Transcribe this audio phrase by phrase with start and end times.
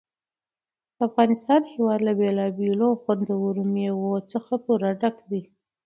[0.95, 5.41] د افغانستان هېواد له بېلابېلو او خوندورو مېوو څخه پوره ډک دی.